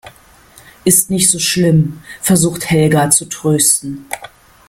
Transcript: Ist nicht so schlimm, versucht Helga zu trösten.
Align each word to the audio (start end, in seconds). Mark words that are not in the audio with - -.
Ist 0.83 1.11
nicht 1.11 1.29
so 1.29 1.37
schlimm, 1.37 2.01
versucht 2.23 2.71
Helga 2.71 3.11
zu 3.11 3.25
trösten. 3.25 4.07